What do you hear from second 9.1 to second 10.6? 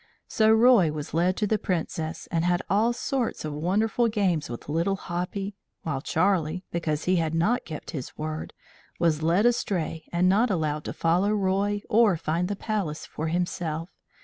led astray and not